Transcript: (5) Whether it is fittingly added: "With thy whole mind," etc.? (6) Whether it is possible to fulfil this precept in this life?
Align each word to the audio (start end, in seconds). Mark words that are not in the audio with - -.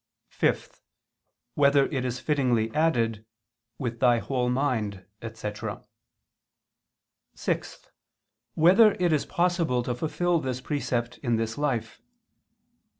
(5) 0.29 0.81
Whether 1.53 1.85
it 1.85 2.03
is 2.03 2.19
fittingly 2.19 2.73
added: 2.73 3.23
"With 3.77 3.99
thy 3.99 4.17
whole 4.17 4.49
mind," 4.49 5.05
etc.? 5.21 5.83
(6) 7.35 7.87
Whether 8.55 8.93
it 8.93 9.13
is 9.13 9.27
possible 9.27 9.83
to 9.83 9.93
fulfil 9.93 10.39
this 10.39 10.59
precept 10.59 11.19
in 11.19 11.35
this 11.35 11.55
life? 11.55 12.01